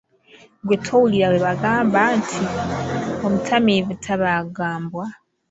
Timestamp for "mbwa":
4.83-5.05